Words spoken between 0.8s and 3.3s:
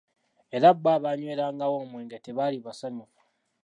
bo abaanywerangawo omwenge tebaali basayufu.'